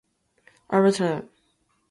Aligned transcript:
They 0.71 0.77
hold 0.77 0.83
hands 0.83 0.99
and 0.99 1.11
he 1.13 1.19
dies. 1.27 1.31